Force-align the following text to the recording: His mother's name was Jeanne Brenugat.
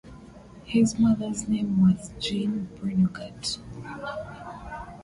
His 0.65 0.97
mother's 0.97 1.47
name 1.47 1.79
was 1.79 2.09
Jeanne 2.17 2.69
Brenugat. 2.81 3.59